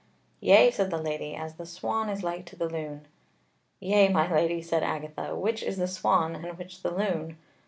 [0.39, 3.05] "Yea," said the Lady, "as the swan is like to the loon."
[3.79, 7.37] "Yea, my Lady," said Agatha, "which is the swan and which the loon?